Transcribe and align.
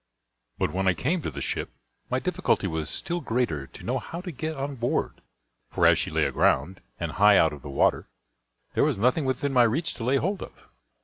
But 0.57 0.73
when 0.73 0.87
I 0.87 0.95
came 0.95 1.21
to 1.21 1.29
the 1.29 1.41
ship 1.41 1.69
my 2.09 2.17
difficulty 2.17 2.65
was 2.65 2.89
still 2.89 3.21
greater 3.21 3.67
to 3.67 3.83
know 3.83 3.99
how 3.99 4.19
to 4.21 4.31
get 4.31 4.57
on 4.57 4.73
board; 4.73 5.21
for, 5.69 5.85
as 5.85 5.99
she 5.99 6.09
lay 6.09 6.23
aground, 6.25 6.81
and 6.99 7.11
high 7.11 7.37
out 7.37 7.53
of 7.53 7.61
the 7.61 7.69
water, 7.69 8.09
there 8.73 8.83
was 8.83 8.97
nothing 8.97 9.25
within 9.25 9.53
my 9.53 9.61
reach 9.61 9.93
to 9.93 10.03
lay 10.03 10.17
hold 10.17 10.41
of. 10.41 10.67